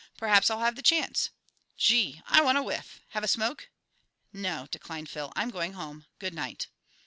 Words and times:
Perhaps 0.17 0.49
I'll 0.49 0.61
have 0.61 0.75
the 0.75 0.81
chance. 0.81 1.29
Gee! 1.77 2.23
I 2.27 2.41
want 2.41 2.57
a 2.57 2.63
whiff. 2.63 3.01
Have 3.09 3.23
a 3.23 3.27
smoke?" 3.27 3.69
"No," 4.33 4.65
declined 4.71 5.11
Phil. 5.11 5.31
"I'm 5.35 5.51
going 5.51 5.73
home. 5.73 6.07
Good 6.17 6.33
night." 6.33 6.69